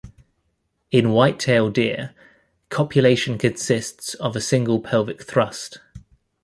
[0.89, 2.15] In whitetail deer,
[2.69, 5.77] copulation consists of a single pelvic thrust.